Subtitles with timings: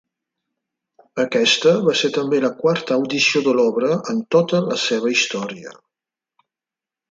[1.23, 5.79] Aquesta va ser també la quarta audició de l'obra en tota la seva història.